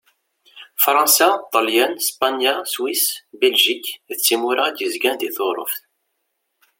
[0.83, 3.03] Fṛansa, Ṭelyan, Spanya, Swis,
[3.39, 5.81] Biljik d timura i d-yerzan di Turuft.